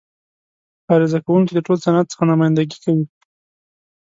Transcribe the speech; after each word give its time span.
عرضه 0.91 1.19
کوونکی 1.25 1.53
د 1.55 1.59
ټول 1.65 1.77
صنعت 1.85 2.05
څخه 2.11 2.23
نمایندګي 2.31 2.77
کوي. 2.83 3.05